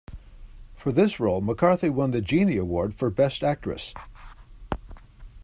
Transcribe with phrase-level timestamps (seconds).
[0.73, 3.93] For this role, McCarthy won the Genie Award for Best Actress.